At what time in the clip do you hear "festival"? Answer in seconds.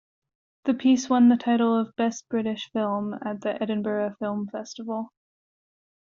4.47-5.13